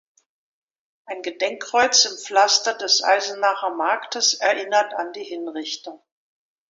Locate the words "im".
2.05-2.17